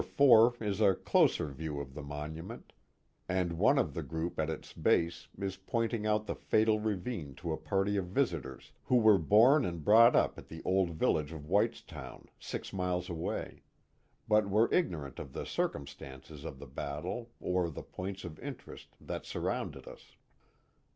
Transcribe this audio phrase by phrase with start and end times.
[0.01, 2.73] 4 is a closer view of the monument,
[3.29, 7.53] and one of the group at its base is pointing out the fatal ravine to
[7.53, 11.45] a party of visitors who were born and brought up at the old village of
[11.45, 13.61] Whites town, six miles away,
[14.27, 19.27] but were ignorant of the circumstances of the battle or the points of interest that
[19.27, 20.15] surrounded us.